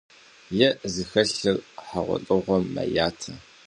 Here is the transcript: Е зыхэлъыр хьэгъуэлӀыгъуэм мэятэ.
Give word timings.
Е 0.67 0.69
зыхэлъыр 0.93 1.57
хьэгъуэлӀыгъуэм 1.85 2.63
мэятэ. 2.73 3.31